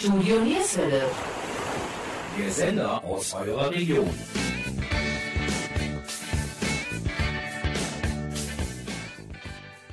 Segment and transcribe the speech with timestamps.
[0.00, 1.02] Studio Nierswelle.
[2.38, 4.08] Der Sender aus eurer Region.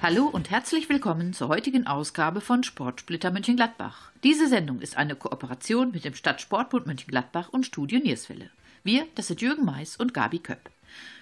[0.02, 4.12] Hallo und herzlich willkommen zur heutigen Ausgabe von Sportsplitter Mönchengladbach.
[4.24, 8.50] Diese Sendung ist eine Kooperation mit dem Stadtsportbund Mönchengladbach und Studio Nierswelle.
[8.86, 10.70] Wir, das sind Jürgen Mais und Gabi Köpp.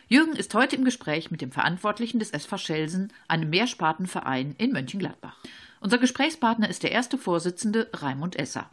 [0.10, 5.38] Jürgen ist heute im Gespräch mit dem Verantwortlichen des SV Schelsen, einem Mehrspartenverein in Mönchengladbach.
[5.86, 8.72] Unser Gesprächspartner ist der erste Vorsitzende Raimund Esser.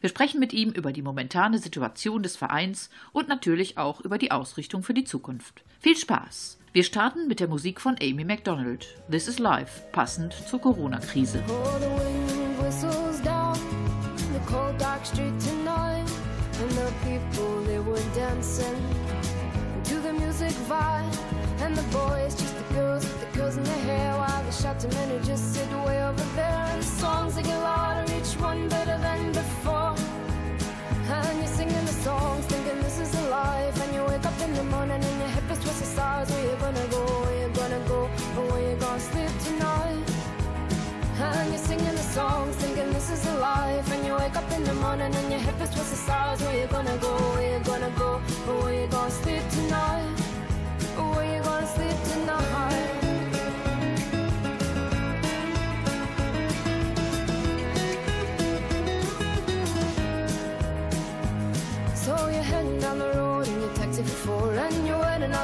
[0.00, 4.32] Wir sprechen mit ihm über die momentane Situation des Vereins und natürlich auch über die
[4.32, 5.62] Ausrichtung für die Zukunft.
[5.78, 6.58] Viel Spaß!
[6.72, 8.88] Wir starten mit der Musik von Amy MacDonald.
[9.08, 11.44] This is Life, passend zur Corona-Krise.
[21.68, 24.88] And the boys, just the girls with the girls in their hair While the shouting
[24.94, 28.70] men who just sit way over there And the songs they get louder, each one
[28.70, 29.94] better than before
[31.12, 34.54] And you're singing the songs, thinking this is a life And you wake up in
[34.54, 37.80] the morning and your hip is twisted sides Where you gonna go, where you gonna
[37.86, 38.00] go,
[38.38, 40.04] or where you gonna sleep tonight
[41.20, 43.90] and you're singing the songs, thinking this is a life.
[43.90, 46.40] And you wake up in the morning and your hip is twisted sides.
[46.42, 47.12] Where you gonna go?
[47.34, 48.20] Where you gonna go?
[48.48, 49.67] Or where you gonna sleep tonight?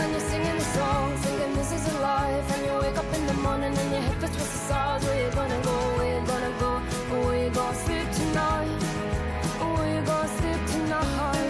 [0.00, 2.46] And you're singing the songs, thinking this is a life.
[2.54, 5.04] And you wake up in the morning and your head feels twisted stars.
[5.04, 5.76] Where you gonna go?
[5.96, 6.72] Where you gonna go?
[7.26, 8.82] Where you gonna sleep tonight?
[9.60, 11.47] Where you gonna sleep tonight?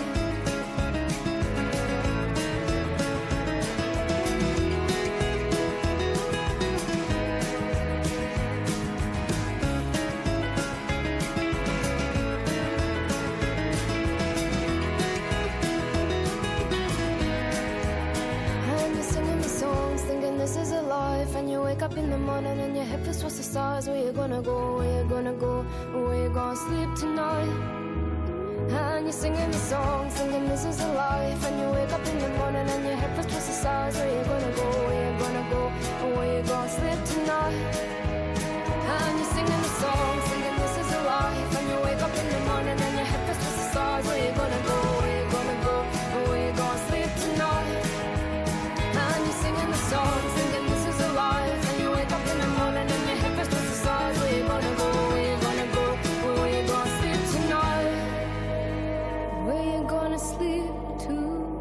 [21.28, 21.36] Life.
[21.36, 23.88] And you wake up in the morning and your head feels towards the stars.
[23.88, 24.76] Where you gonna go?
[24.78, 25.62] Where you gonna go?
[25.92, 27.48] Where you gonna sleep tonight?
[28.70, 31.46] And you're singing the song, singing this is a life.
[31.46, 33.96] And you wake up in the morning and your head feels towards the stars.
[33.96, 34.68] Where you gonna go?
[34.86, 35.62] Where you gonna go?
[36.16, 37.58] Where you gonna sleep tonight?
[38.94, 41.58] And you're singing the songs, thinking this is a life.
[41.58, 44.06] And you wake up in the morning and your head feels towards the.
[44.06, 44.87] Where you gonna go?
[59.48, 61.57] Where you gonna sleep tonight?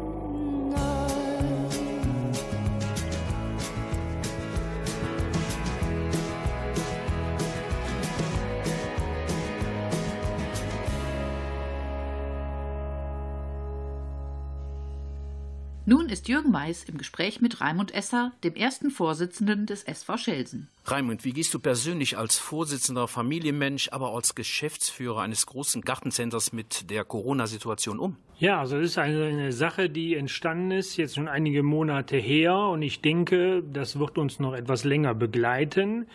[15.98, 20.68] Nun ist Jürgen Mais im Gespräch mit Raimund Esser, dem ersten Vorsitzenden des SV Schelsen.
[20.84, 26.88] Raimund, wie gehst du persönlich als Vorsitzender, Familienmensch, aber als Geschäftsführer eines großen Gartencenters mit
[26.88, 28.16] der Corona-Situation um?
[28.38, 32.56] Ja, also das ist eine, eine Sache, die entstanden ist, jetzt schon einige Monate her
[32.56, 36.06] und ich denke, das wird uns noch etwas länger begleiten.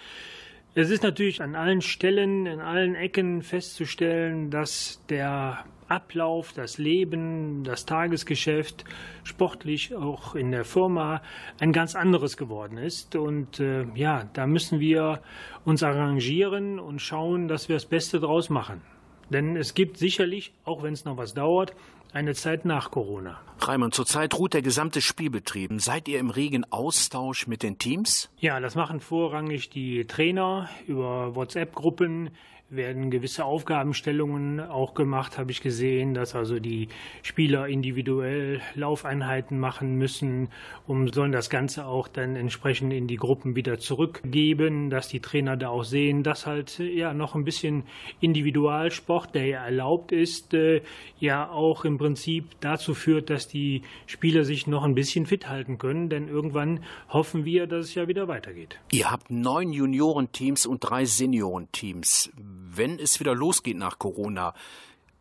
[0.76, 7.64] Es ist natürlich an allen Stellen, in allen Ecken festzustellen, dass der Ablauf, das Leben,
[7.64, 8.84] das Tagesgeschäft,
[9.24, 11.22] sportlich auch in der Firma
[11.60, 13.16] ein ganz anderes geworden ist.
[13.16, 15.22] Und äh, ja, da müssen wir
[15.64, 18.82] uns arrangieren und schauen, dass wir das Beste draus machen.
[19.30, 21.74] Denn es gibt sicherlich, auch wenn es noch was dauert,
[22.14, 23.40] eine Zeit nach Corona.
[23.60, 25.72] Raimund, zurzeit ruht der gesamte Spielbetrieb.
[25.82, 28.30] Seid ihr im regen Austausch mit den Teams?
[28.40, 32.30] Ja, das machen vorrangig die Trainer über WhatsApp-Gruppen
[32.76, 36.88] werden gewisse Aufgabenstellungen auch gemacht, habe ich gesehen, dass also die
[37.22, 40.50] Spieler individuell Laufeinheiten machen müssen,
[40.88, 45.58] um sollen das Ganze auch dann entsprechend in die Gruppen wieder zurückgeben, dass die Trainer
[45.58, 47.84] da auch sehen, dass halt ja noch ein bisschen
[48.20, 50.82] Individualsport, der ja erlaubt ist, äh,
[51.20, 55.78] ja auch im Prinzip dazu führt, dass die Spieler sich noch ein bisschen fit halten
[55.78, 58.80] können, denn irgendwann hoffen wir, dass es ja wieder weitergeht.
[58.92, 62.32] Ihr habt neun Juniorenteams und drei Seniorenteams.
[62.76, 64.54] Wenn es wieder losgeht nach Corona,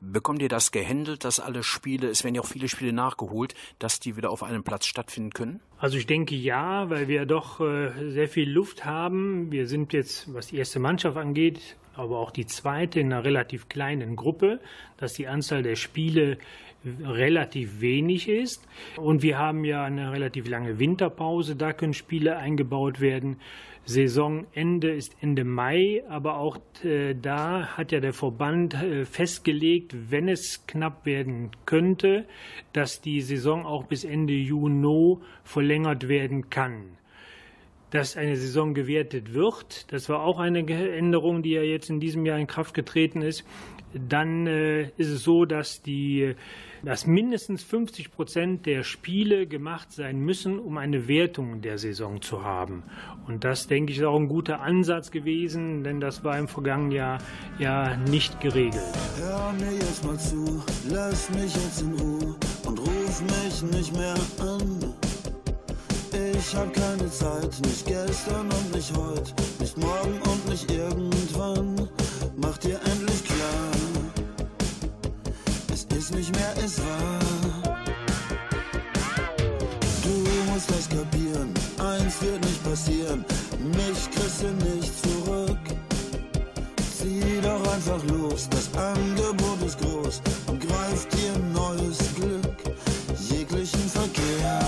[0.05, 4.01] Bekommt ihr das gehandelt, dass alle Spiele, es werden ja auch viele Spiele nachgeholt, dass
[4.01, 5.61] die wieder auf einem Platz stattfinden können?
[5.79, 9.53] Also ich denke ja, weil wir doch äh, sehr viel Luft haben.
[9.53, 13.69] Wir sind jetzt, was die erste Mannschaft angeht, aber auch die zweite in einer relativ
[13.69, 14.59] kleinen Gruppe,
[14.97, 16.39] dass die Anzahl der Spiele
[16.85, 18.67] relativ wenig ist.
[18.97, 23.37] Und wir haben ja eine relativ lange Winterpause, da können Spiele eingebaut werden.
[23.85, 30.29] Saisonende ist Ende Mai, aber auch äh, da hat ja der Verband äh, festgelegt, wenn
[30.29, 32.27] es knapp werden könnte,
[32.73, 36.97] dass die Saison auch bis Ende Juni verlängert werden kann.
[37.91, 42.25] Dass eine Saison gewertet wird, das war auch eine Änderung, die ja jetzt in diesem
[42.25, 43.45] Jahr in Kraft getreten ist.
[43.93, 46.35] Dann äh, ist es so, dass die
[46.85, 52.45] dass mindestens 50 Prozent der Spiele gemacht sein müssen, um eine Wertung der Saison zu
[52.45, 52.83] haben.
[53.27, 56.93] Und das, denke ich, ist auch ein guter Ansatz gewesen, denn das war im vergangenen
[56.93, 57.19] Jahr
[57.59, 58.83] ja nicht geregelt.
[59.19, 62.37] Hör mir jetzt mal zu, lass mich jetzt in Ruhe
[62.67, 64.95] und ruf mich nicht mehr an.
[66.13, 71.89] Ich hab keine Zeit, nicht gestern und nicht heute, nicht morgen und nicht irgendwann.
[72.37, 73.72] Mach dir endlich klar
[76.15, 77.19] nicht mehr es war.
[80.03, 83.25] Du musst das kapieren, eins wird nicht passieren,
[83.61, 85.59] mich kriegst du nicht zurück.
[86.99, 92.77] Zieh doch einfach los, das Angebot ist groß und greif dir neues Glück.
[93.19, 94.61] Jeglichen Verkehr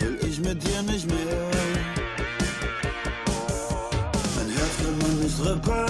[0.00, 1.50] will ich mit dir nicht mehr.
[4.36, 5.85] Mein Herz kann man nicht reparieren,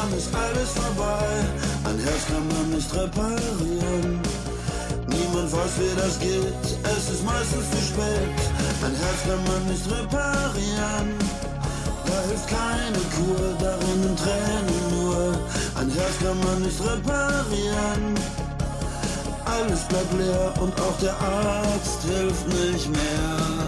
[0.00, 1.26] dann ist alles vorbei.
[1.84, 4.20] Ein Herz kann man nicht reparieren.
[5.06, 6.66] Niemand weiß, wie das geht,
[6.96, 8.38] es ist meistens zu spät.
[8.84, 11.08] Ein Herz kann man nicht reparieren.
[12.06, 15.34] Da hilft keine Kur, darin Tränen nur.
[15.80, 18.14] Ein Herz kann man nicht reparieren.
[19.44, 23.59] Alles bleibt leer und auch der Arzt hilft nicht mehr.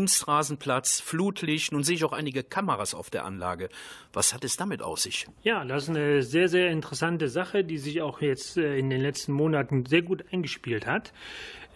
[0.00, 1.72] Kunstrasenplatz, Flutlicht.
[1.72, 3.68] Nun sehe ich auch einige Kameras auf der Anlage.
[4.14, 5.26] Was hat es damit auf sich?
[5.42, 9.02] Ja, das ist eine sehr, sehr interessante Sache, die sich auch jetzt äh, in den
[9.02, 11.12] letzten Monaten sehr gut eingespielt hat.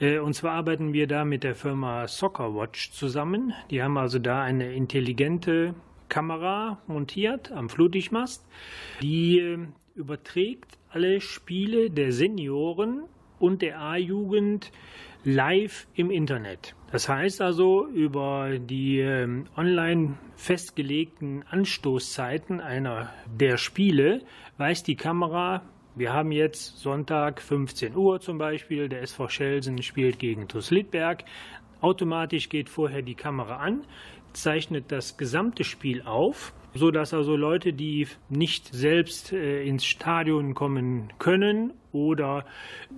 [0.01, 3.53] Äh, und zwar arbeiten wir da mit der Firma Soccerwatch zusammen.
[3.71, 5.75] Die haben also da eine intelligente
[6.09, 8.43] Kamera montiert am Flutlichtmast,
[9.03, 9.59] die äh,
[9.97, 13.03] überträgt alle Spiele der Senioren
[13.45, 14.73] und der A-Jugend
[15.23, 16.75] live im Internet.
[16.91, 24.23] Das heißt also, über die ähm, online festgelegten Anstoßzeiten einer der Spiele
[24.57, 25.63] weiß die Kamera,
[25.95, 31.25] wir haben jetzt Sonntag 15 Uhr zum Beispiel, der SV Schelsen spielt gegen TuS Littberg.
[31.83, 33.85] Automatisch geht vorher die Kamera an,
[34.33, 40.55] zeichnet das gesamte Spiel auf so dass also Leute, die nicht selbst äh, ins Stadion
[40.55, 42.45] kommen können oder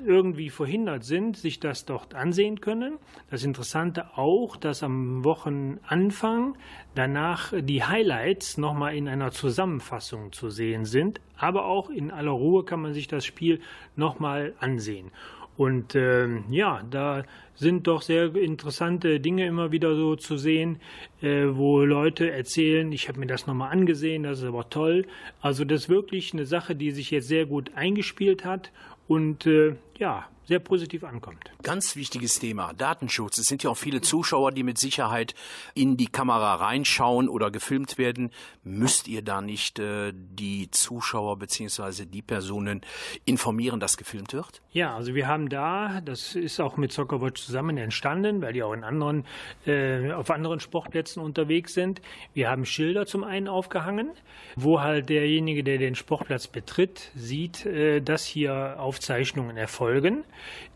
[0.04, 2.97] irgendwie verhindert sind, sich das dort ansehen können.
[3.30, 6.56] Das Interessante auch, dass am Wochenanfang
[6.95, 12.64] danach die Highlights nochmal in einer Zusammenfassung zu sehen sind, aber auch in aller Ruhe
[12.64, 13.61] kann man sich das Spiel
[13.95, 15.11] nochmal ansehen.
[15.56, 20.80] Und äh, ja, da sind doch sehr interessante Dinge immer wieder so zu sehen,
[21.22, 25.06] äh, wo Leute erzählen, ich habe mir das nochmal angesehen, das ist aber toll.
[25.40, 28.70] Also das ist wirklich eine Sache, die sich jetzt sehr gut eingespielt hat
[29.08, 31.50] und äh, ja, sehr positiv ankommt.
[31.62, 33.38] Ganz wichtiges Thema, Datenschutz.
[33.38, 35.35] Es sind ja auch viele Zuschauer, die mit Sicherheit
[35.75, 38.31] in die Kamera reinschauen oder gefilmt werden.
[38.62, 42.07] Müsst ihr da nicht äh, die Zuschauer bzw.
[42.07, 42.83] die Personen
[43.25, 44.62] informieren, dass gefilmt wird?
[44.71, 48.73] Ja, also wir haben da, das ist auch mit Soccerwatch zusammen entstanden, weil die auch
[48.73, 49.25] in anderen,
[49.67, 52.00] äh, auf anderen Sportplätzen unterwegs sind.
[52.35, 54.11] Wir haben Schilder zum einen aufgehangen,
[54.55, 60.25] wo halt derjenige, der den Sportplatz betritt, sieht, äh, dass hier Aufzeichnungen erfolgen folgen.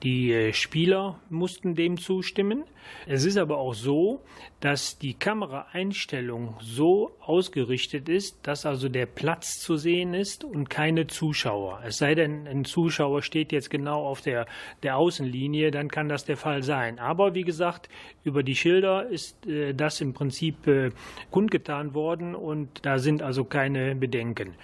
[0.02, 2.64] Die äh, Spieler mussten dem zustimmen.
[3.07, 4.23] Es ist aber auch so,
[4.61, 11.07] dass die Kameraeinstellung so ausgerichtet ist, dass also der Platz zu sehen ist und keine
[11.07, 11.81] Zuschauer.
[11.85, 14.47] Es sei denn, ein Zuschauer steht jetzt genau auf der,
[14.83, 16.99] der Außenlinie, dann kann das der Fall sein.
[16.99, 17.88] Aber wie gesagt,
[18.25, 20.90] über die Schilder ist äh, das im Prinzip äh,
[21.31, 24.55] kundgetan worden und da sind also keine Bedenken.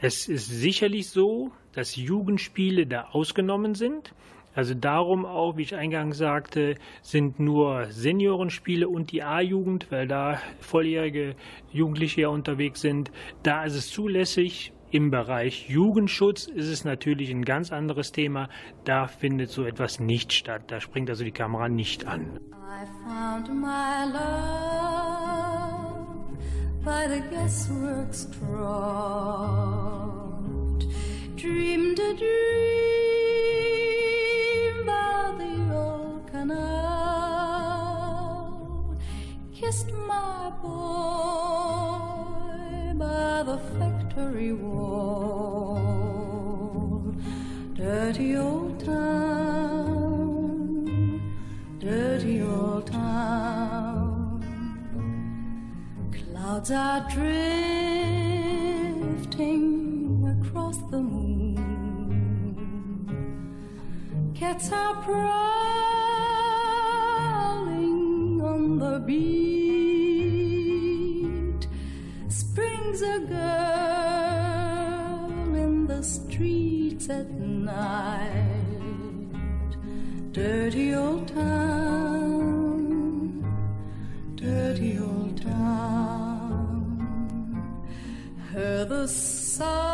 [0.00, 4.14] Es ist sicherlich so, dass Jugendspiele da ausgenommen sind.
[4.58, 10.40] Also darum auch, wie ich eingangs sagte, sind nur Seniorenspiele und die A-Jugend, weil da
[10.58, 11.36] volljährige
[11.70, 13.12] Jugendliche ja unterwegs sind.
[13.44, 14.72] Da ist es zulässig.
[14.90, 18.48] Im Bereich Jugendschutz ist es natürlich ein ganz anderes Thema.
[18.82, 20.62] Da findet so etwas nicht statt.
[20.66, 22.40] Da springt also die Kamera nicht an.
[22.50, 24.26] I found my love
[26.84, 29.68] by the guesswork's draught.
[31.36, 33.17] Dreamed a dream
[39.68, 40.68] Kissed my boy
[42.96, 45.82] by the factory wall.
[47.74, 50.00] Dirty old town,
[51.78, 54.42] dirty old town.
[56.16, 57.34] Clouds are drifting
[60.34, 61.58] across the moon.
[64.34, 65.20] Cats are prowling
[68.40, 69.57] on the beat.
[77.08, 78.34] Streets at night.
[80.32, 82.62] Dirty old town,
[84.36, 86.84] dirty old town.
[88.52, 89.87] Hear the sirens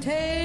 [0.00, 0.39] take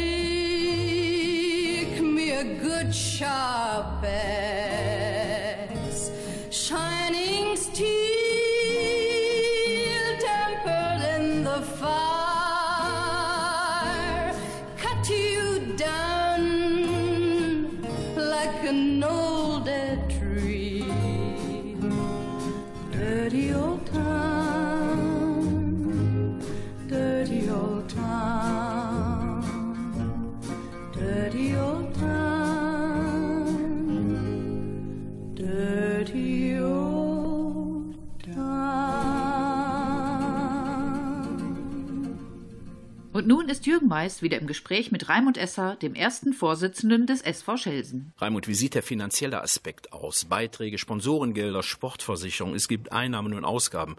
[43.65, 48.13] Jürgen Meist wieder im Gespräch mit Raimund Esser, dem ersten Vorsitzenden des SV Schelsen.
[48.17, 50.25] Raimund, wie sieht der finanzielle Aspekt aus?
[50.25, 53.95] Beiträge, Sponsorengelder, Sportversicherung, es gibt Einnahmen und Ausgaben.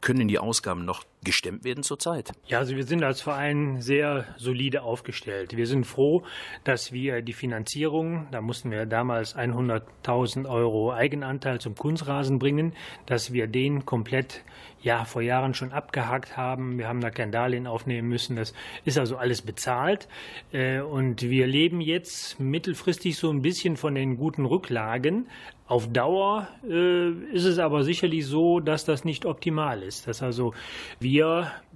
[0.00, 2.32] Können die Ausgaben noch gestemmt werden zurzeit?
[2.46, 5.56] Ja, also wir sind als Verein sehr solide aufgestellt.
[5.56, 6.22] Wir sind froh,
[6.64, 12.74] dass wir die Finanzierung, da mussten wir damals 100.000 Euro Eigenanteil zum Kunstrasen bringen,
[13.06, 14.44] dass wir den komplett
[14.84, 16.78] ja vor Jahren schon abgehakt haben.
[16.78, 18.36] Wir haben da kein Darlehen aufnehmen müssen.
[18.36, 18.52] Das
[18.84, 20.08] ist also alles bezahlt.
[20.52, 25.26] Äh, Und wir leben jetzt mittelfristig so ein bisschen von den guten Rücklagen.
[25.66, 30.06] Auf Dauer äh, ist es aber sicherlich so, dass das nicht optimal ist.
[30.06, 30.52] Dass also
[31.00, 31.13] wir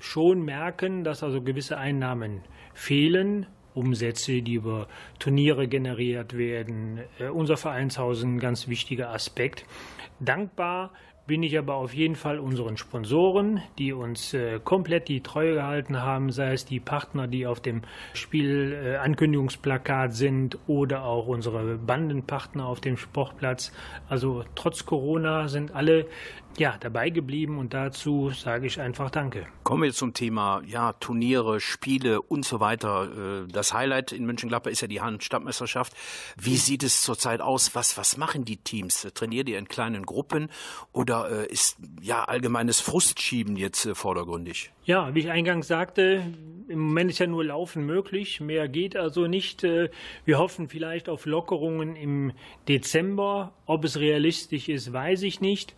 [0.00, 2.42] schon merken, dass also gewisse Einnahmen
[2.74, 3.46] fehlen.
[3.74, 4.88] Umsätze, die über
[5.20, 7.00] Turniere generiert werden.
[7.20, 9.64] Äh, unser Vereinshaus ist ein ganz wichtiger Aspekt.
[10.18, 10.90] Dankbar
[11.28, 16.02] bin ich aber auf jeden Fall unseren Sponsoren, die uns äh, komplett die Treue gehalten
[16.02, 17.82] haben, sei es die Partner, die auf dem
[18.14, 23.72] Spiel äh, sind oder auch unsere Bandenpartner auf dem Sportplatz.
[24.08, 26.06] Also trotz Corona sind alle
[26.58, 29.46] ja, dabei geblieben und dazu sage ich einfach Danke.
[29.64, 33.44] Kommen wir zum Thema ja, Turniere, Spiele und so weiter.
[33.44, 35.92] Äh, Das Highlight in Mönchengladbach ist ja die Hand-Stadtmeisterschaft.
[36.36, 37.74] Wie sieht es zurzeit aus?
[37.74, 39.06] Was, was machen die Teams?
[39.14, 40.48] Trainiert ihr in kleinen Gruppen
[40.92, 44.72] oder äh, ist ja allgemeines Frustschieben jetzt äh, vordergründig?
[44.84, 46.22] Ja, wie ich eingangs sagte,
[46.68, 48.40] im Moment ist ja nur Laufen möglich.
[48.40, 49.64] Mehr geht also nicht.
[49.64, 49.90] Äh,
[50.24, 52.32] Wir hoffen vielleicht auf Lockerungen im
[52.68, 53.52] Dezember.
[53.66, 55.74] Ob es realistisch ist, weiß ich nicht.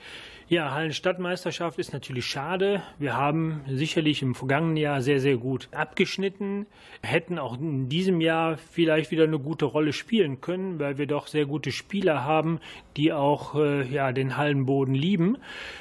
[0.51, 2.83] Ja, Hallenstadtmeisterschaft ist natürlich schade.
[2.99, 6.67] Wir haben sicherlich im vergangenen Jahr sehr, sehr gut abgeschnitten,
[7.03, 11.29] hätten auch in diesem Jahr vielleicht wieder eine gute Rolle spielen können, weil wir doch
[11.29, 12.59] sehr gute Spieler haben,
[13.01, 15.39] die auch äh, ja, den Hallenboden lieben.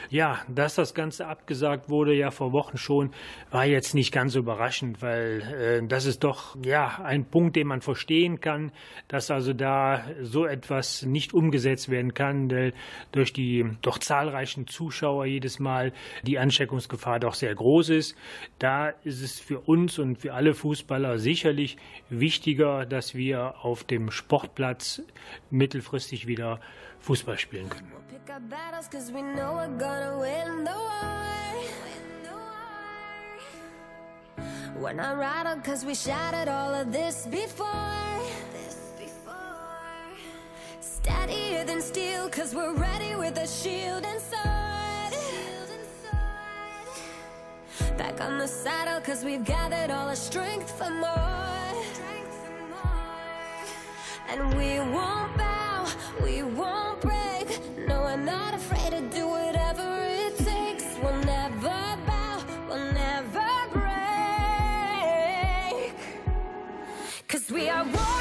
[0.10, 3.12] Ja, dass das Ganze abgesagt wurde, ja vor Wochen schon,
[3.52, 7.82] war jetzt nicht ganz überraschend, weil äh, das ist doch ja ein Punkt, den man
[7.82, 8.72] verstehen kann,
[9.08, 12.74] dass also da so etwas nicht umgesetzt werden kann, weil
[13.12, 15.92] durch die doch zahlreichen zahlreichen Zuschauer jedes Mal
[16.24, 18.16] die Ansteckungsgefahr doch sehr groß ist.
[18.58, 21.78] Da ist es für uns und für alle Fußballer sicherlich
[22.10, 25.02] wichtiger, dass wir auf dem Sportplatz
[25.52, 26.60] mittelfristig wieder
[27.02, 27.92] Fußball spielen können.
[34.80, 37.68] We're not rattled cause we shouted all of this before.
[40.80, 45.14] Steadier than steel, cause we're ready with a shield and sword.
[47.98, 51.84] Back on the saddle, cause we've gathered all our strength for more.
[54.30, 55.88] And we won't bow,
[56.24, 56.79] we won't
[67.52, 68.19] we are warriors,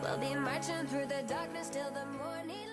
[0.02, 2.68] We'll be marching through the darkness till the morning.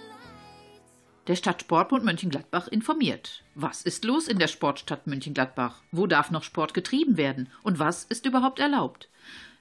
[1.26, 3.42] Der Stadtsportbund Mönchengladbach informiert.
[3.54, 5.82] Was ist los in der Sportstadt Mönchengladbach?
[5.90, 7.50] Wo darf noch Sport getrieben werden?
[7.62, 9.08] Und was ist überhaupt erlaubt?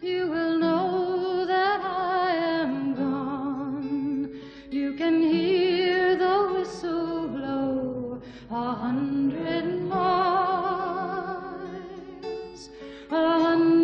[0.00, 2.25] you will know that I
[8.50, 9.98] a hundred miles,
[13.10, 13.75] a hundred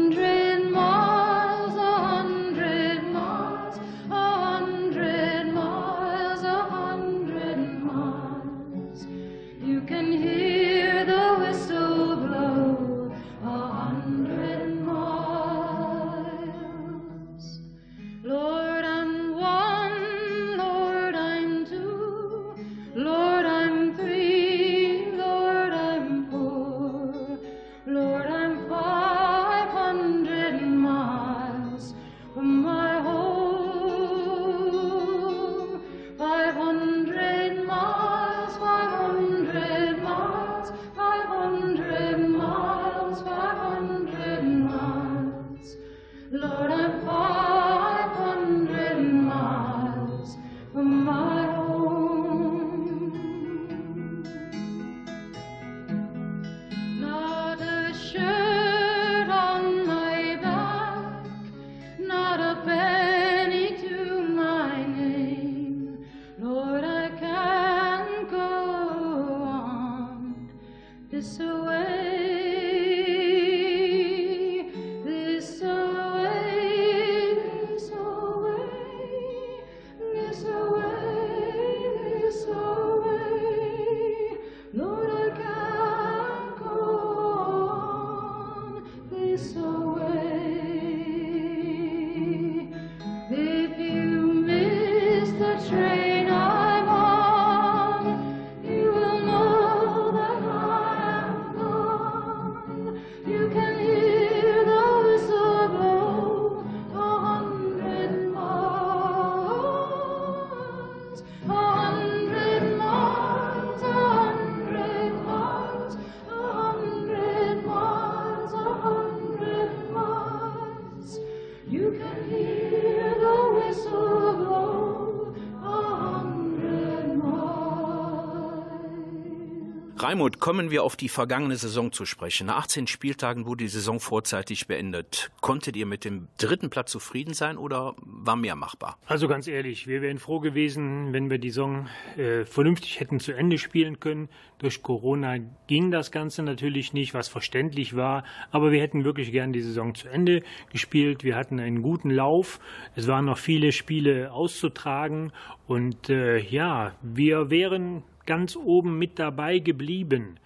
[130.13, 132.49] Raimund, kommen wir auf die vergangene Saison zu sprechen.
[132.49, 135.31] Nach 18 Spieltagen wurde die Saison vorzeitig beendet.
[135.41, 138.99] Konntet ihr mit dem dritten Platz zufrieden sein oder war mehr machbar?
[139.07, 143.33] Also ganz ehrlich, wir wären froh gewesen, wenn wir die Saison äh, vernünftig hätten zu
[143.33, 144.29] Ende spielen können.
[144.59, 149.55] Durch Corona ging das Ganze natürlich nicht, was verständlich war, aber wir hätten wirklich gern
[149.55, 151.25] die Saison zu Ende gespielt.
[151.25, 152.61] Wir hatten einen guten Lauf.
[152.95, 155.33] Es waren noch viele Spiele auszutragen
[155.67, 160.39] und äh, ja, wir wären ganz oben mit dabei geblieben.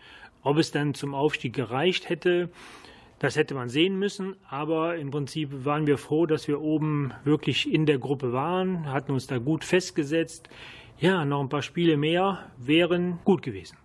[0.42, 2.50] Ob es dann zum Aufstieg gereicht hätte,
[3.18, 7.72] das hätte man sehen müssen, aber im Prinzip waren wir froh, dass wir oben wirklich
[7.72, 10.50] in der Gruppe waren, hatten uns da gut festgesetzt.
[10.98, 13.78] Ja, noch ein paar Spiele mehr wären gut gewesen.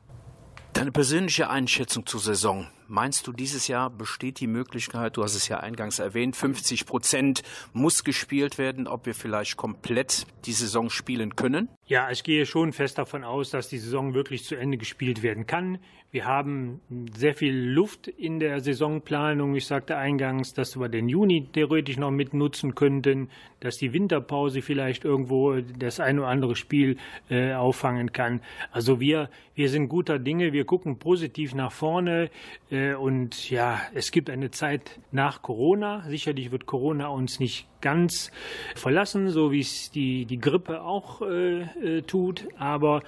[0.73, 2.67] Deine persönliche Einschätzung zur Saison.
[2.93, 7.41] Meinst du, dieses Jahr besteht die Möglichkeit, du hast es ja eingangs erwähnt, 50 Prozent
[7.71, 11.69] muss gespielt werden, ob wir vielleicht komplett die Saison spielen können?
[11.85, 15.45] Ja, ich gehe schon fest davon aus, dass die Saison wirklich zu Ende gespielt werden
[15.45, 15.79] kann.
[16.11, 16.81] Wir haben
[17.15, 19.55] sehr viel Luft in der Saisonplanung.
[19.55, 23.29] Ich sagte eingangs, dass wir den Juni theoretisch noch mit nutzen könnten,
[23.61, 26.97] dass die Winterpause vielleicht irgendwo das ein oder andere Spiel
[27.29, 28.41] äh, auffangen kann.
[28.73, 32.29] Also wir, wir sind guter Dinge, wir gucken positiv nach vorne.
[32.69, 36.03] Äh, und ja, es gibt eine Zeit nach Corona.
[36.07, 38.31] Sicherlich wird Corona uns nicht ganz
[38.75, 42.47] verlassen, so wie es die, die Grippe auch äh, äh, tut.
[42.57, 43.01] Aber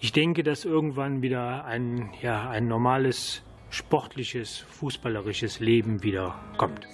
[0.00, 6.86] ich denke, dass irgendwann wieder ein, ja, ein normales sportliches, fußballerisches Leben wieder kommt.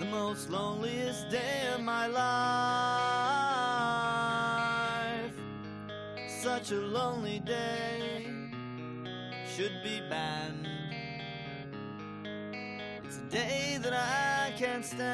[0.00, 3.09] The most loneliest day of my life.
[6.42, 8.24] Such a lonely day
[9.54, 10.66] should be banned.
[13.04, 15.10] It's a day that I can't stand.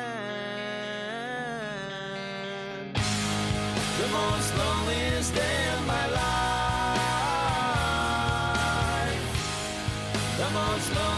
[2.95, 6.23] The most loneliest day of my life.
[10.39, 11.16] The most loneliest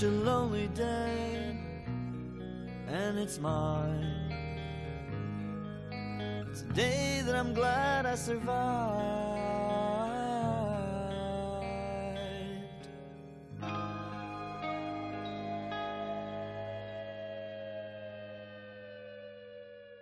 [0.00, 1.54] Such a lonely day
[2.88, 4.32] and it's mine.
[6.50, 8.79] It's a day that I'm glad I survived.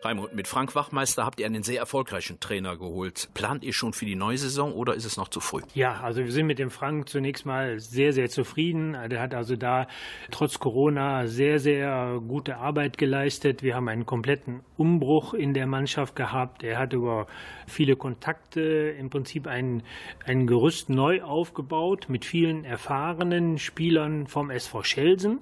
[0.09, 3.29] Raimund, mit Frank Wachmeister habt ihr einen sehr erfolgreichen Trainer geholt.
[3.35, 5.61] Plant ihr schon für die neue Saison oder ist es noch zu früh?
[5.75, 8.97] Ja, also wir sind mit dem Frank zunächst mal sehr, sehr zufrieden.
[9.11, 9.87] Der hat also da
[10.31, 13.63] trotz Corona sehr, sehr gute Arbeit geleistet.
[13.63, 16.63] Wir haben einen kompletten Umbruch in der Mannschaft gehabt.
[16.63, 17.27] Er hat über
[17.67, 18.61] viele Kontakte
[18.99, 19.83] im Prinzip ein,
[20.25, 25.41] ein Gerüst neu aufgebaut mit vielen erfahrenen Spielern vom SV Schelsen.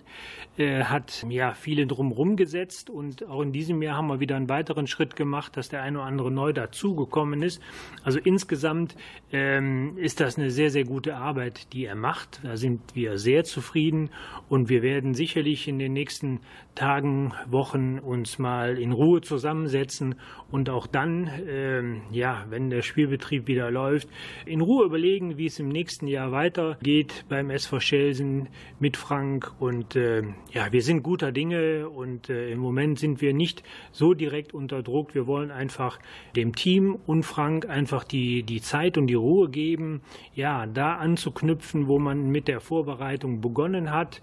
[0.56, 4.48] Er hat ja viele drumherum gesetzt und auch in diesem Jahr haben wir wieder ein
[4.56, 7.60] weiteren Schritt gemacht, dass der eine oder andere neu dazugekommen ist.
[8.02, 8.96] Also insgesamt
[9.32, 12.40] ähm, ist das eine sehr, sehr gute Arbeit, die er macht.
[12.42, 14.08] Da sind wir sehr zufrieden
[14.48, 16.40] und wir werden sicherlich in den nächsten
[16.74, 20.14] Tagen, Wochen uns mal in Ruhe zusammensetzen
[20.50, 24.08] und auch dann, ähm, ja, wenn der Spielbetrieb wieder läuft,
[24.44, 29.52] in Ruhe überlegen, wie es im nächsten Jahr weitergeht beim SV Schelsen mit Frank.
[29.58, 34.14] Und äh, ja, wir sind guter Dinge und äh, im Moment sind wir nicht so
[34.14, 35.14] direkt unter Druck.
[35.14, 35.98] Wir wollen einfach
[36.34, 40.02] dem Team und Frank einfach die, die Zeit und die Ruhe geben,
[40.34, 44.20] ja, da anzuknüpfen, wo man mit der Vorbereitung begonnen hat.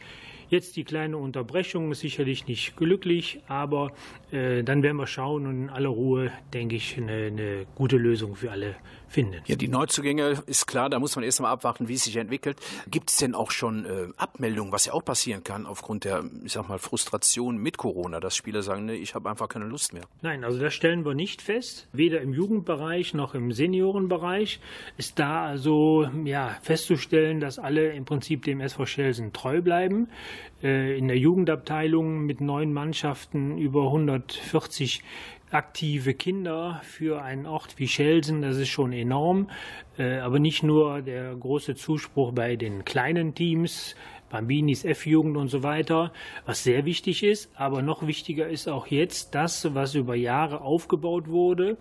[0.50, 3.92] Jetzt die kleine Unterbrechung ist sicherlich nicht glücklich, aber
[4.32, 8.36] äh, dann werden wir schauen und in aller Ruhe, denke ich, eine, eine gute Lösung
[8.36, 8.76] für alle
[9.14, 9.42] finden.
[9.46, 12.58] Ja, die Neuzugänge ist klar, da muss man erst mal abwarten, wie es sich entwickelt.
[12.88, 16.54] Gibt es denn auch schon äh, Abmeldungen, was ja auch passieren kann aufgrund der, ich
[16.54, 20.04] sag mal, Frustration mit Corona, dass Spieler sagen, nee, ich habe einfach keine Lust mehr?
[20.22, 21.88] Nein, also das stellen wir nicht fest.
[21.94, 24.60] Weder im Jugendbereich noch im Seniorenbereich
[24.98, 30.10] ist da also ja, festzustellen, dass alle im Prinzip dem SV Schelsen treu bleiben.
[30.64, 35.04] Äh, in der Jugendabteilung mit neun Mannschaften über 140
[35.54, 39.50] aktive Kinder für einen Ort wie Schelsen, das ist schon enorm.
[39.98, 43.96] Äh, aber nicht nur der große Zuspruch bei den kleinen Teams,
[44.30, 46.12] Bambinis, F-Jugend und so weiter,
[46.48, 47.52] was sehr wichtig ist.
[47.56, 51.78] Aber noch wichtiger ist auch jetzt das, was über Jahre aufgebaut wurde.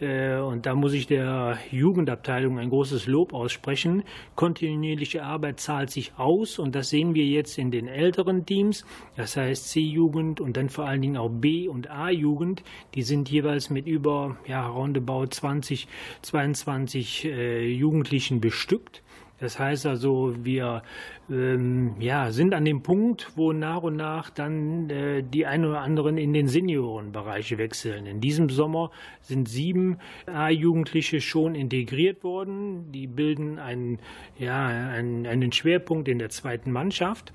[0.00, 4.02] Äh, und da muss ich der Jugendabteilung ein großes Lob aussprechen.
[4.34, 8.84] Kontinuierliche Arbeit zahlt sich aus und das sehen wir jetzt in den älteren Teams,
[9.16, 12.62] das heißt C-Jugend und dann vor allen Dingen auch B- und A-Jugend.
[12.94, 15.86] Die sind jeweils mit über ja, roundabout 20,
[16.22, 19.02] 22 äh, Jugendlichen bestückt.
[19.44, 20.82] Das heißt also, wir
[21.30, 25.82] ähm, ja, sind an dem Punkt, wo nach und nach dann äh, die ein oder
[25.82, 28.06] anderen in den Seniorenbereich wechseln.
[28.06, 32.90] In diesem Sommer sind sieben A-Jugendliche schon integriert worden.
[32.90, 33.98] Die bilden einen,
[34.38, 37.34] ja, einen, einen Schwerpunkt in der zweiten Mannschaft.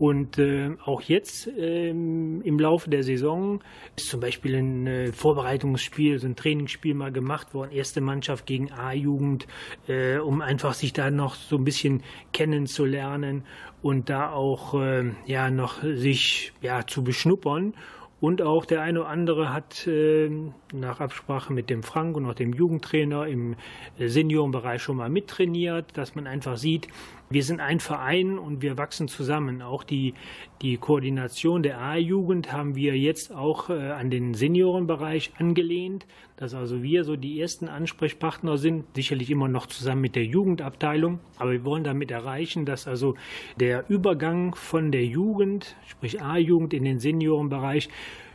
[0.00, 3.60] Und äh, auch jetzt ähm, im Laufe der Saison
[3.96, 8.72] ist zum Beispiel ein äh, Vorbereitungsspiel, so ein Trainingsspiel mal gemacht worden, erste Mannschaft gegen
[8.72, 9.46] A-Jugend,
[9.88, 13.44] äh, um einfach sich da noch so ein bisschen kennenzulernen
[13.82, 17.74] und da auch äh, ja noch sich ja zu beschnuppern.
[18.22, 20.30] Und auch der eine oder andere hat äh,
[20.72, 23.56] nach Absprache mit dem Frank und auch dem Jugendtrainer im
[23.98, 26.88] äh, Seniorenbereich schon mal mittrainiert, dass man einfach sieht,
[27.32, 29.62] wir sind ein Verein und wir wachsen zusammen.
[29.62, 30.14] Auch die,
[30.62, 36.82] die Koordination der A-Jugend haben wir jetzt auch äh, an den Seniorenbereich angelehnt, dass also
[36.82, 41.64] wir so die ersten Ansprechpartner sind, sicherlich immer noch zusammen mit der Jugendabteilung, aber wir
[41.64, 43.14] wollen damit erreichen, dass also
[43.60, 47.90] der Übergang von der Jugend, sprich A-Jugend in den Seniorenbereich,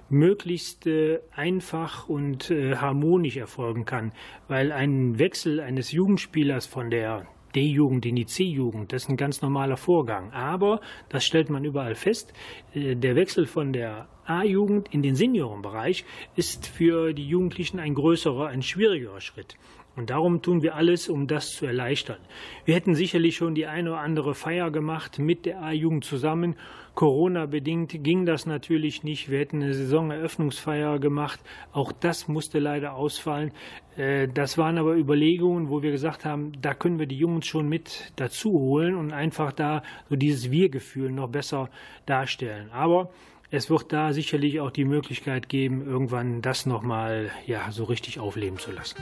[0.08, 4.14] möglichst äh, einfach und äh, harmonisch erfolgen kann,
[4.48, 8.92] weil ein Wechsel eines Jugendspielers von der D-Jugend in die C-Jugend.
[8.92, 10.32] Das ist ein ganz normaler Vorgang.
[10.34, 12.34] Aber, das stellt man überall fest,
[12.74, 16.04] äh, der Wechsel von der A-Jugend in den Seniorenbereich
[16.36, 19.56] ist für die Jugendlichen ein größerer, ein schwierigerer Schritt.
[19.96, 22.18] Und darum tun wir alles, um das zu erleichtern.
[22.66, 26.56] Wir hätten sicherlich schon die eine oder andere Feier gemacht mit der A-Jugend zusammen.
[26.96, 29.30] Corona-bedingt ging das natürlich nicht.
[29.30, 31.40] Wir hätten eine Saisoneröffnungsfeier gemacht.
[31.72, 33.52] Auch das musste leider ausfallen.
[33.96, 37.68] Äh, das waren aber Überlegungen, wo wir gesagt haben, da können wir die Jungs schon
[37.68, 41.70] mit dazu holen und einfach da so dieses Wir-Gefühl noch besser
[42.06, 42.70] darstellen.
[42.72, 43.12] Aber
[43.56, 48.60] es wird da sicherlich auch die Möglichkeit geben, irgendwann das nochmal ja, so richtig aufleben
[48.60, 48.98] zu lassen.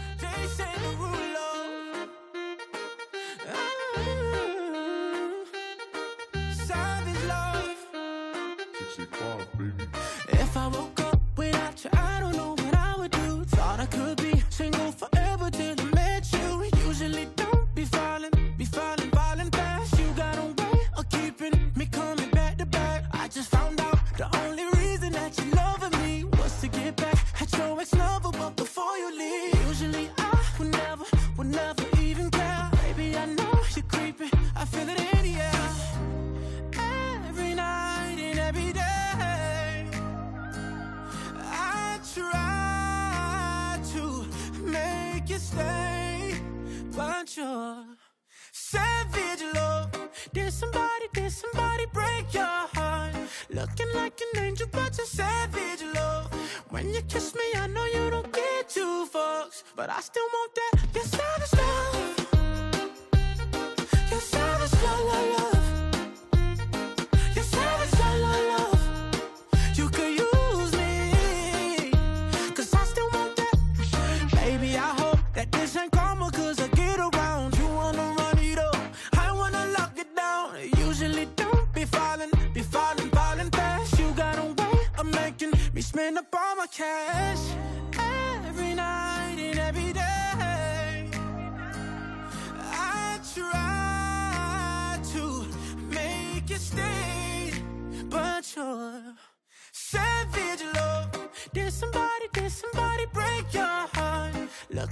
[10.31, 11.02] If I woke
[55.13, 56.33] savage love.
[56.69, 60.51] When you kiss me, I know you don't get two fucks, but I still want
[60.59, 60.73] that.
[60.95, 61.62] Your savage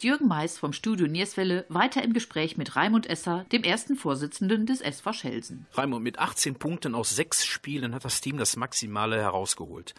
[0.00, 4.64] Ist Jürgen Mais vom Studio Nierswelle weiter im Gespräch mit Raimund Esser, dem ersten Vorsitzenden
[4.64, 5.66] des SV Schelsen.
[5.74, 9.94] Raimund, mit 18 Punkten aus sechs Spielen hat das Team das Maximale herausgeholt.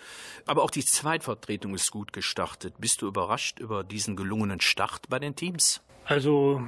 [0.47, 2.73] Aber auch die Zweitvertretung ist gut gestartet.
[2.79, 5.81] Bist du überrascht über diesen gelungenen Start bei den Teams?
[6.05, 6.63] Also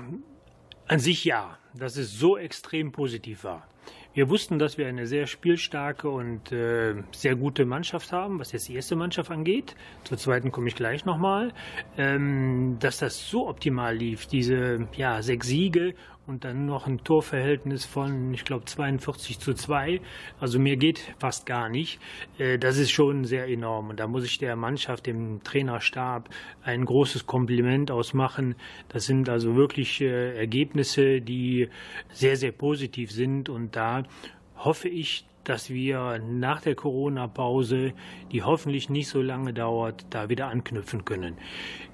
[0.87, 3.67] an sich ja, dass es so extrem positiv war.
[4.15, 8.67] Wir wussten, dass wir eine sehr spielstarke und äh, sehr gute Mannschaft haben, was jetzt
[8.67, 9.76] die erste Mannschaft angeht.
[10.04, 11.52] Zur zweiten komme ich gleich nochmal.
[11.97, 17.86] Ähm, dass das so optimal lief, diese ja, sechs Siege und dann noch ein Torverhältnis
[17.86, 19.99] von, ich glaube, 42 zu 2.
[20.39, 21.99] Also mir geht fast gar nicht.
[22.38, 23.89] Äh, das ist schon sehr enorm.
[23.89, 26.29] Und da muss ich der Mannschaft, dem Trainerstab,
[26.63, 28.55] ein großes Kompliment ausmachen.
[28.88, 31.69] Das sind also wirklich äh, Ergebnisse, die
[32.09, 33.49] sehr, sehr positiv sind.
[33.49, 34.03] Und da
[34.55, 37.91] hoffe ich, dass wir nach der Corona-Pause,
[38.31, 41.36] die hoffentlich nicht so lange dauert, da wieder anknüpfen können.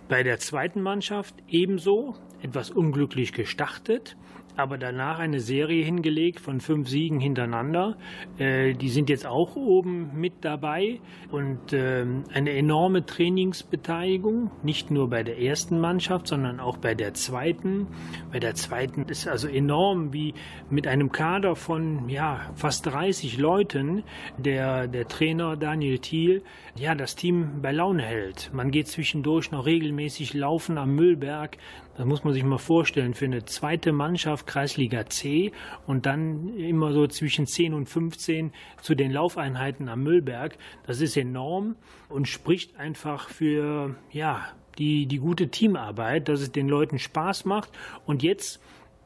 [0.08, 4.16] Bei der zweiten Mannschaft ebenso etwas unglücklich gestartet,
[4.60, 7.98] aber danach eine Serie hingelegt von fünf Siegen hintereinander.
[8.38, 11.00] Äh, die sind jetzt auch oben mit dabei
[11.32, 17.14] und ähm, eine enorme Trainingsbeteiligung, nicht nur bei der ersten Mannschaft, sondern auch bei der
[17.14, 17.88] zweiten.
[18.32, 20.34] Bei der zweiten ist also enorm, wie
[20.70, 24.04] mit einem Kader von ja, fast 30 Leuten
[24.38, 26.44] der, der Trainer Daniel Thiel
[26.80, 28.52] ja, das Team bei Laune hält.
[28.54, 31.58] Man geht zwischendurch noch regelmäßig laufen am Müllberg.
[31.98, 35.52] Das muss man sich mal vorstellen für eine zweite Mannschaft Kreisliga C
[35.88, 40.58] und dann immer so zwischen 10 und 15 zu den Laufeinheiten am Müllberg.
[40.88, 41.76] Das ist enorm
[42.08, 44.46] und spricht einfach für ja,
[44.78, 47.70] die, die gute Teamarbeit, dass es den Leuten Spaß macht.
[48.06, 48.62] Und jetzt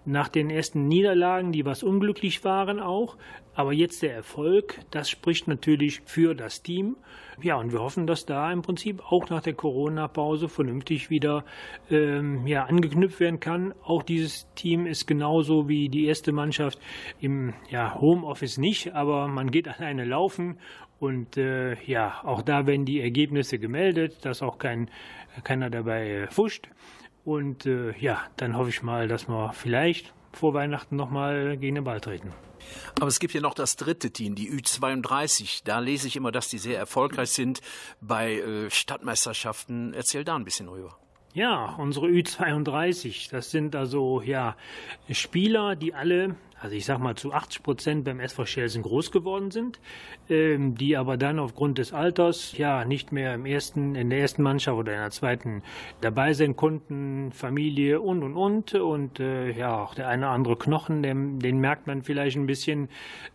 [0.05, 3.17] nach den ersten Niederlagen, die was unglücklich waren auch,
[3.55, 6.97] aber jetzt der Erfolg, das spricht natürlich für das Team.
[7.41, 11.45] Ja, und wir hoffen, dass da im Prinzip auch nach der Corona-Pause vernünftig wieder
[11.89, 13.73] ähm, ja, angeknüpft werden kann.
[13.83, 16.79] Auch dieses Team ist genauso wie die erste Mannschaft
[17.19, 20.57] im ja, Homeoffice nicht, aber man geht alleine laufen
[20.99, 24.89] und äh, ja, auch da werden die Ergebnisse gemeldet, dass auch kein,
[25.43, 26.27] keiner dabei äh.
[27.23, 31.83] Und äh, ja, dann hoffe ich mal, dass wir vielleicht vor Weihnachten nochmal gegen den
[31.83, 32.33] Ball treten.
[32.99, 35.61] Aber es gibt ja noch das dritte Team, die Ü32.
[35.63, 37.61] Da lese ich immer, dass die sehr erfolgreich sind
[38.01, 39.93] bei äh, Stadtmeisterschaften.
[39.93, 40.97] Erzähl da ein bisschen rüber.
[41.33, 44.55] Ja, unsere Ü32, das sind also ja
[45.09, 49.51] Spieler, die alle, also ich sag mal zu 80 Prozent beim SV Schelsen groß geworden
[49.51, 49.81] sind,
[50.29, 54.43] ähm, die aber dann aufgrund des Alters ja nicht mehr im ersten, in der ersten
[54.43, 55.61] Mannschaft oder in der zweiten
[55.99, 60.55] dabei sein konnten, Familie und und und und äh, ja auch der eine oder andere
[60.55, 62.87] Knochen, den, den merkt man vielleicht ein bisschen.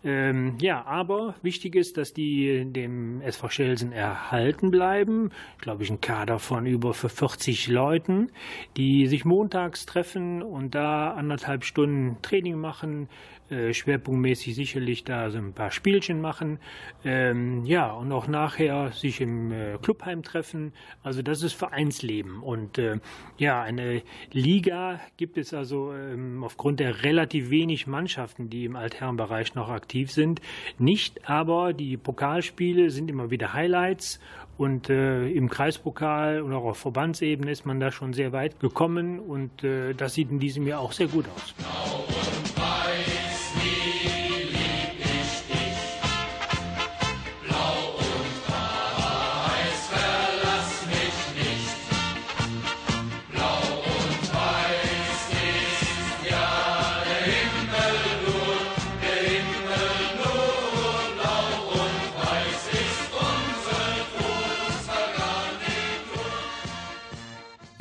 [0.02, 5.32] Ähm, ja, aber wichtig ist, dass die dem SV Schelsen erhalten bleiben.
[5.60, 8.30] Glaube ich, ein Kader von über 40 Leuten,
[8.78, 13.10] die sich montags treffen und da anderthalb Stunden Training machen,
[13.50, 16.58] äh, schwerpunktmäßig sicherlich da so ein paar Spielchen machen,
[17.04, 20.72] ähm, ja, und auch nachher sich im äh, Clubheim treffen.
[21.02, 22.42] Also das ist Vereinsleben.
[22.42, 22.98] Und äh,
[23.36, 29.54] ja, eine Liga gibt es also ähm, aufgrund der relativ wenig Mannschaften, die im Altherrenbereich
[29.54, 30.40] noch aktiv sind,
[30.78, 34.20] nicht, aber die Pokalspiele sind immer wieder Highlights
[34.58, 39.20] und äh, im Kreispokal und auch auf Verbandsebene ist man da schon sehr weit gekommen
[39.20, 41.54] und äh, das sieht in diesem Jahr auch sehr gut aus.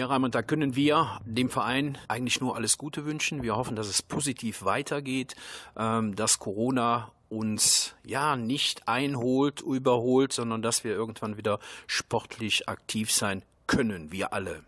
[0.08, 3.43] Ja, Raimund, da können wir dem Verein eigentlich nur alles Gute wünschen.
[3.43, 5.36] Wir hoffen, dass es positiv weitergeht,
[5.76, 13.12] ähm, dass Corona uns ja nicht einholt, überholt, sondern dass wir irgendwann wieder sportlich aktiv
[13.12, 14.62] sein können, wir alle.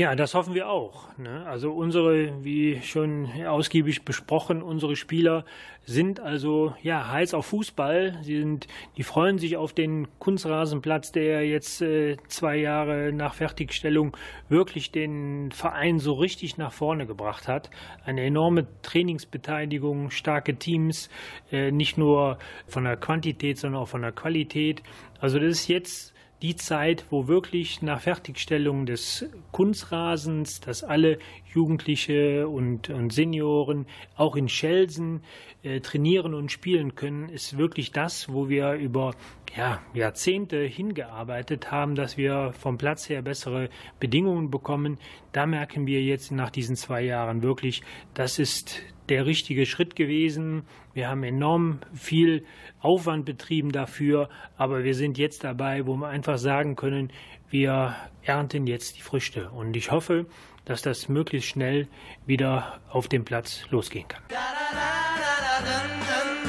[0.00, 1.14] Ja, das hoffen wir auch.
[1.18, 1.44] Ne?
[1.46, 5.44] Also unsere, wie schon ausgiebig besprochen, unsere Spieler
[5.84, 8.16] sind also ja heiß auf Fußball.
[8.22, 14.16] Sie sind, die freuen sich auf den Kunstrasenplatz, der jetzt äh, zwei Jahre nach Fertigstellung
[14.48, 17.68] wirklich den Verein so richtig nach vorne gebracht hat.
[18.02, 21.10] Eine enorme Trainingsbeteiligung, starke Teams,
[21.52, 24.82] äh, nicht nur von der Quantität, sondern auch von der Qualität.
[25.20, 31.18] Also das ist jetzt die Zeit, wo wirklich nach Fertigstellung des Kunstrasens, dass alle
[31.52, 33.86] Jugendliche und, und Senioren
[34.16, 35.22] auch in Schelsen
[35.62, 39.14] äh, trainieren und spielen können, ist wirklich das, wo wir über
[39.56, 43.68] ja, Jahrzehnte hingearbeitet haben, dass wir vom Platz her bessere
[43.98, 44.98] Bedingungen bekommen.
[45.32, 47.82] Da merken wir jetzt nach diesen zwei Jahren wirklich,
[48.14, 48.80] das ist
[49.10, 50.62] der richtige Schritt gewesen.
[50.94, 52.46] Wir haben enorm viel
[52.80, 57.12] Aufwand betrieben dafür, aber wir sind jetzt dabei, wo wir einfach sagen können,
[57.50, 59.50] wir ernten jetzt die Früchte.
[59.50, 60.26] Und ich hoffe,
[60.64, 61.88] dass das möglichst schnell
[62.26, 64.22] wieder auf dem Platz losgehen kann.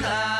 [0.04, 0.31] If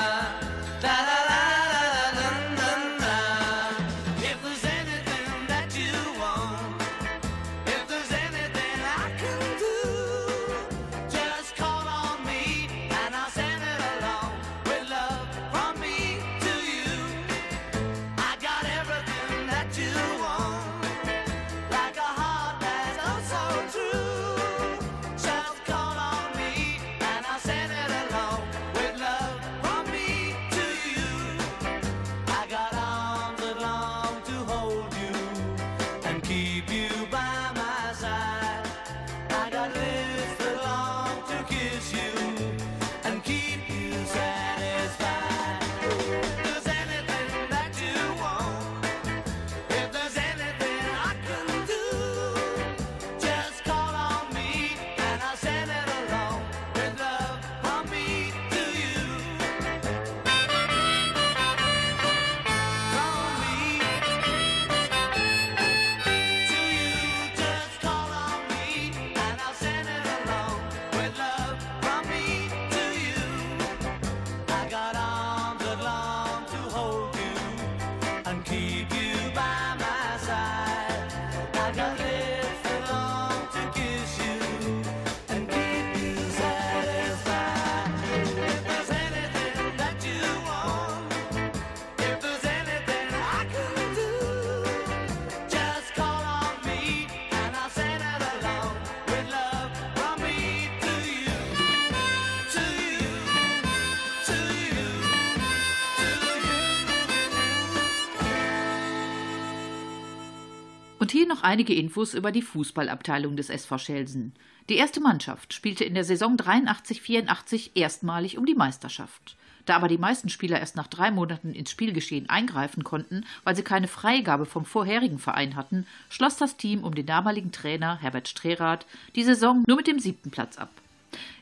[111.33, 114.35] noch einige Infos über die Fußballabteilung des SV Schelsen.
[114.69, 119.37] Die erste Mannschaft spielte in der Saison 83-84 erstmalig um die Meisterschaft.
[119.65, 123.63] Da aber die meisten Spieler erst nach drei Monaten ins Spielgeschehen eingreifen konnten, weil sie
[123.63, 128.85] keine Freigabe vom vorherigen Verein hatten, schloss das Team um den damaligen Trainer Herbert Strehrath
[129.15, 130.71] die Saison nur mit dem siebten Platz ab.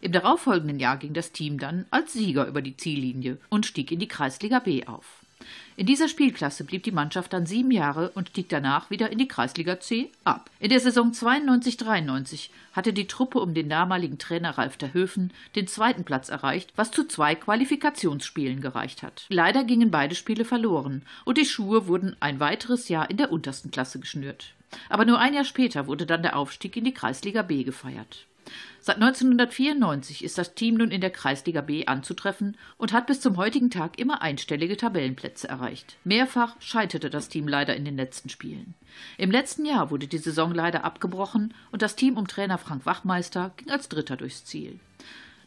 [0.01, 3.99] Im darauffolgenden Jahr ging das Team dann als Sieger über die Ziellinie und stieg in
[3.99, 5.20] die Kreisliga B auf.
[5.81, 9.29] In dieser Spielklasse blieb die Mannschaft dann sieben Jahre und stieg danach wieder in die
[9.29, 10.51] Kreisliga C ab.
[10.59, 16.05] In der Saison 92-93 hatte die Truppe um den damaligen Trainer Ralf Verhöfen den zweiten
[16.05, 19.25] Platz erreicht, was zu zwei Qualifikationsspielen gereicht hat.
[19.31, 23.71] Leider gingen beide Spiele verloren und die Schuhe wurden ein weiteres Jahr in der untersten
[23.71, 24.53] Klasse geschnürt.
[24.91, 28.27] Aber nur ein Jahr später wurde dann der Aufstieg in die Kreisliga B gefeiert.
[28.81, 33.37] Seit 1994 ist das Team nun in der Kreisliga B anzutreffen und hat bis zum
[33.37, 35.97] heutigen Tag immer einstellige Tabellenplätze erreicht.
[36.05, 38.75] Mehrfach scheiterte das Team leider in den letzten Spielen.
[39.19, 43.53] Im letzten Jahr wurde die Saison leider abgebrochen und das Team um Trainer Frank Wachmeister
[43.57, 44.81] ging als Dritter durchs Ziel.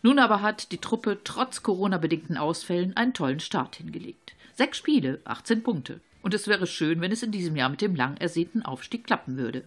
[0.04, 4.34] Nun aber hat die Truppe trotz Corona-bedingten Ausfällen einen tollen Start hingelegt.
[4.54, 6.02] Sechs Spiele, 18 Punkte.
[6.22, 9.38] Und es wäre schön, wenn es in diesem Jahr mit dem lang ersehnten Aufstieg klappen
[9.38, 9.64] würde.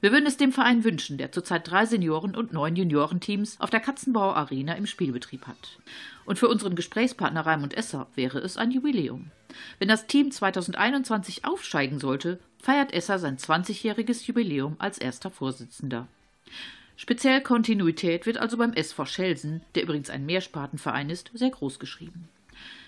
[0.00, 3.80] Wir würden es dem Verein wünschen, der zurzeit drei Senioren- und neun Juniorenteams auf der
[3.80, 5.78] Katzenbauer Arena im Spielbetrieb hat.
[6.24, 9.30] Und für unseren Gesprächspartner Raimund Esser wäre es ein Jubiläum.
[9.78, 16.08] Wenn das Team 2021 aufsteigen sollte, feiert Esser sein 20-jähriges Jubiläum als erster Vorsitzender.
[16.96, 22.28] Speziell Kontinuität wird also beim SV Schelsen, der übrigens ein Mehrspartenverein ist, sehr groß geschrieben.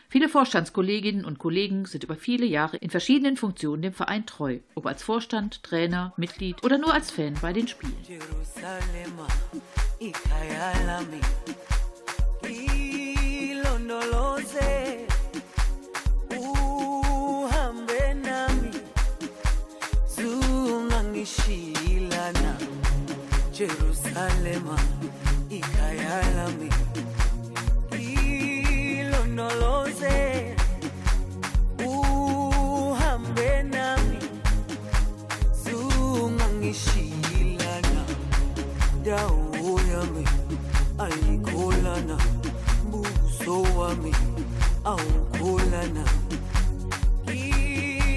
[0.09, 4.87] Viele Vorstandskolleginnen und Kollegen sind über viele Jahre in verschiedenen Funktionen dem Verein treu, ob
[4.87, 7.97] als Vorstand, Trainer, Mitglied oder nur als Fan bei den Spielen.
[8.07, 9.27] Jerusalema,
[9.99, 10.77] ikhaya
[26.37, 26.86] lami.
[29.37, 30.57] unoloze,
[31.87, 34.19] uhambe nami,
[35.63, 38.03] sungangishilana
[39.05, 40.25] dawo yami
[41.05, 42.17] ayikholana
[42.91, 44.13] buso wami
[44.85, 46.05] awukholana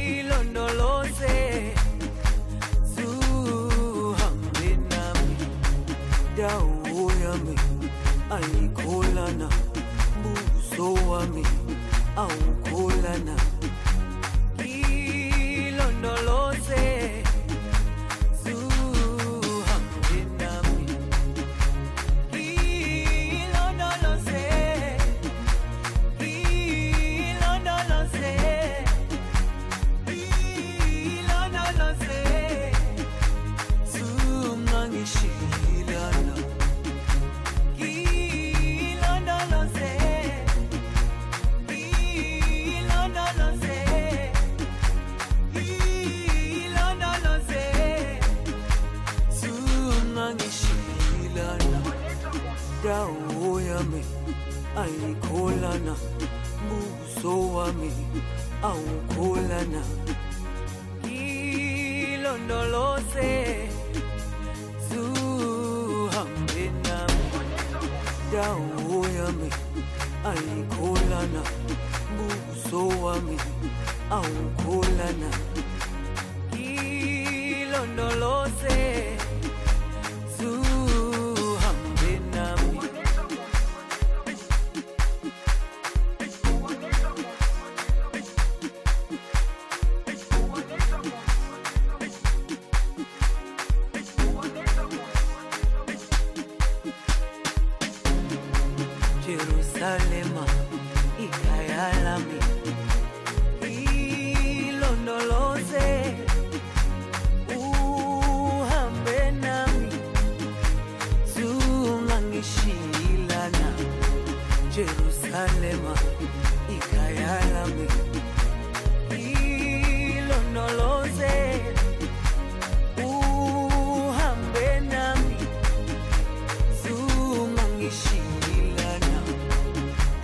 [0.08, 1.36] ilondoloze
[2.96, 5.36] suhambe nami
[6.38, 7.56] dawo yami
[8.36, 9.48] ayikholana
[10.80, 11.44] buso wami
[12.16, 13.36] awukholana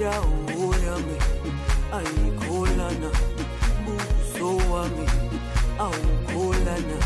[0.05, 1.17] dawo yami
[1.97, 3.09] ayikholana
[3.85, 5.05] buso wami
[5.85, 6.97] awukholana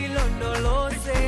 [0.00, 1.20] ilondoloze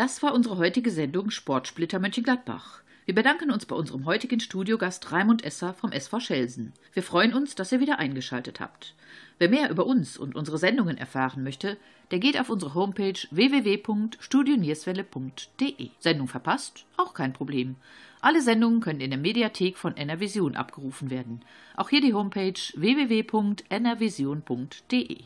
[0.00, 2.80] Das war unsere heutige Sendung Sportsplitter Mönchengladbach.
[3.04, 6.72] Wir bedanken uns bei unserem heutigen Studiogast Raimund Esser vom SV Schelsen.
[6.94, 8.94] Wir freuen uns, dass ihr wieder eingeschaltet habt.
[9.36, 11.76] Wer mehr über uns und unsere Sendungen erfahren möchte,
[12.12, 15.90] der geht auf unsere Homepage www.studionierswelle.de.
[15.98, 16.86] Sendung verpasst?
[16.96, 17.76] Auch kein Problem.
[18.22, 21.42] Alle Sendungen können in der Mediathek von NRVision abgerufen werden.
[21.76, 25.18] Auch hier die Homepage www.nrvision.de.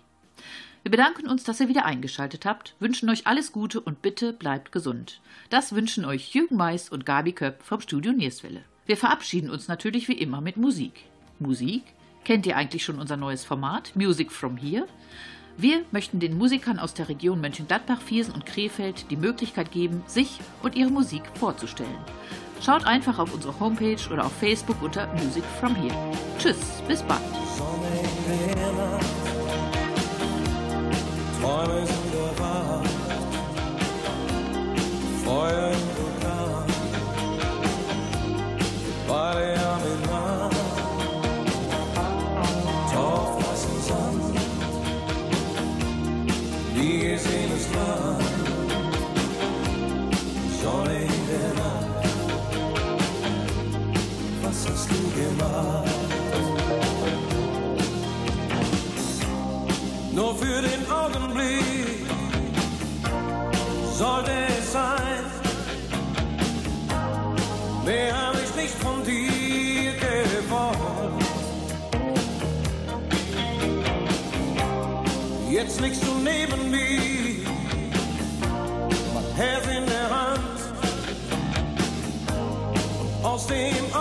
[0.84, 4.70] Wir bedanken uns, dass ihr wieder eingeschaltet habt, wünschen euch alles Gute und bitte bleibt
[4.70, 5.22] gesund.
[5.48, 8.60] Das wünschen euch Jürgen Mais und Gabi Köpp vom Studio Nierswelle.
[8.84, 11.06] Wir verabschieden uns natürlich wie immer mit Musik.
[11.38, 11.82] Musik?
[12.22, 14.86] Kennt ihr eigentlich schon unser neues Format Music from Here?
[15.56, 20.38] Wir möchten den Musikern aus der Region Mönchengladbach, Viersen und Krefeld die Möglichkeit geben, sich
[20.62, 21.96] und ihre Musik vorzustellen.
[22.60, 25.96] Schaut einfach auf unsere Homepage oder auf Facebook unter Music from Here.
[26.38, 27.22] Tschüss, bis bald.
[31.44, 32.88] Träume sind erwacht.
[35.24, 35.93] Freuen
[63.94, 65.24] sollte es sein.
[67.84, 71.24] Mehr habe ich nicht von dir gewollt.
[75.50, 77.48] Jetzt liegst du neben mir,
[79.14, 80.40] mein Herz in der Hand.
[82.98, 83.93] Und aus dem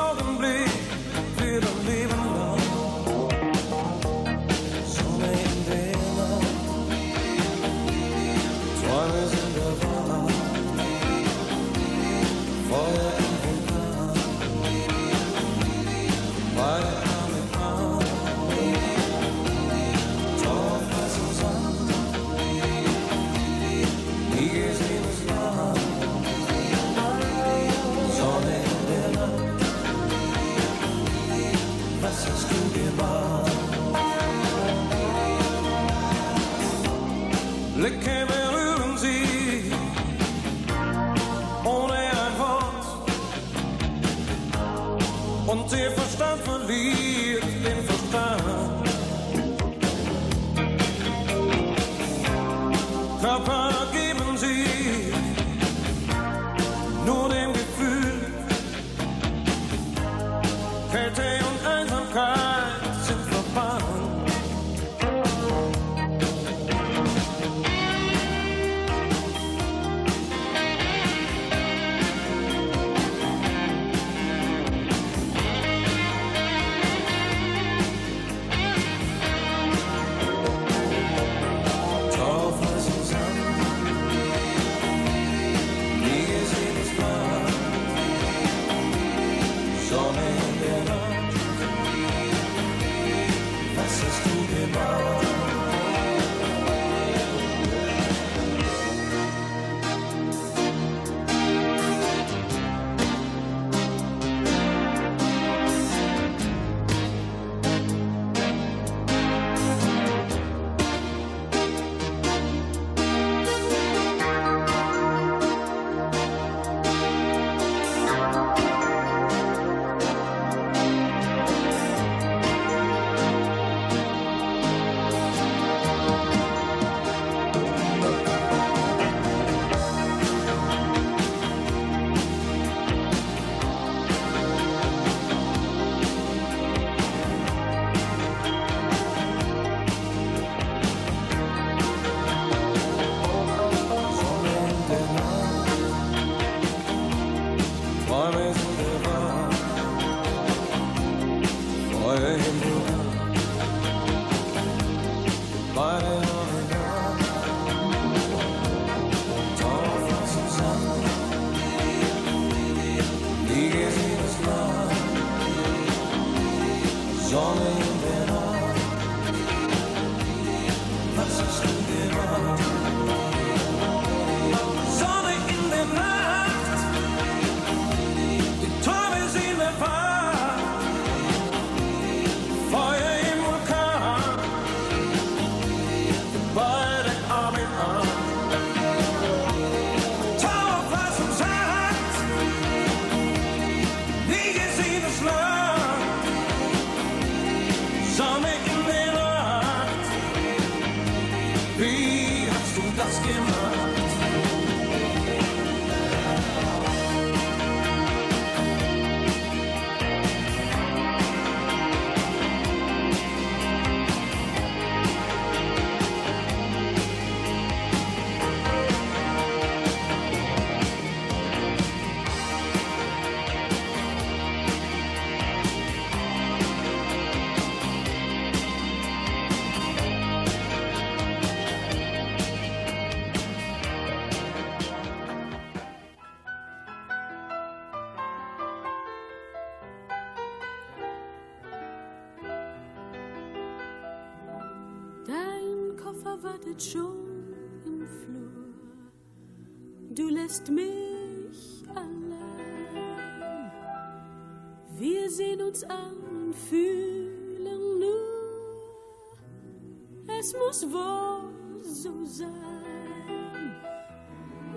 [260.54, 263.76] es muss wohl so sein.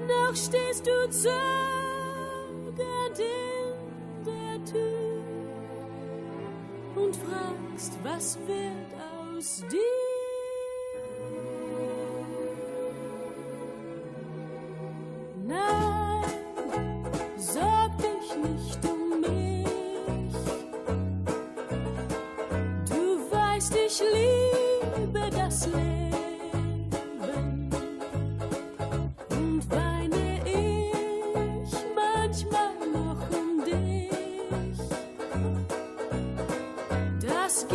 [0.06, 2.78] Noch stehst du zögernd
[3.18, 5.22] in der Tür
[6.96, 8.94] und fragst, was wird
[9.38, 10.05] aus dir?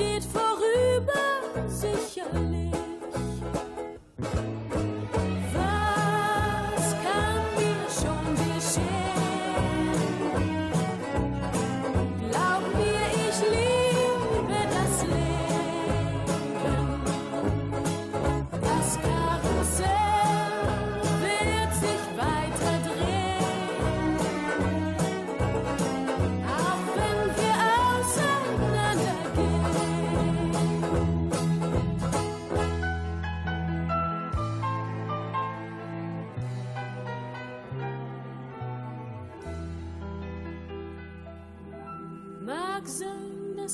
[0.01, 0.40] Das geht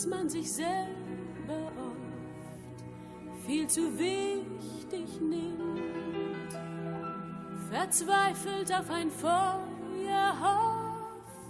[0.10, 6.51] man sich selber oft viel zu wichtig nimmt,
[7.70, 11.41] verzweifelt auf ein Feuer hofft,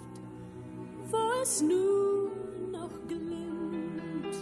[1.12, 2.32] wo es nur
[2.72, 4.36] noch glimmt.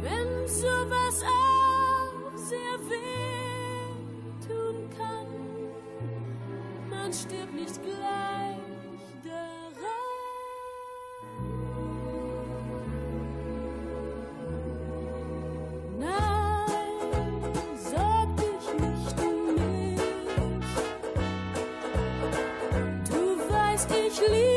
[0.00, 5.26] Wenn sowas auch sehr weh tun kann,
[6.88, 7.39] man stirbt
[24.20, 24.49] Please.